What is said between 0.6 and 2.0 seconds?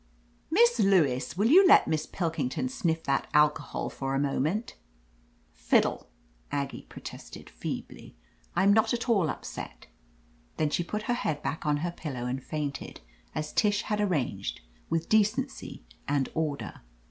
Lewis, will you let